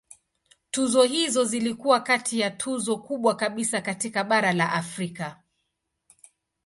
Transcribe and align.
Tuzo 0.71 1.03
hizo 1.05 1.43
zilikuwa 1.43 1.99
kati 1.99 2.39
ya 2.39 2.51
tuzo 2.51 2.97
kubwa 2.97 3.35
kabisa 3.35 3.81
katika 3.81 4.23
bara 4.23 4.53
la 4.53 4.71
Afrika. 4.73 5.39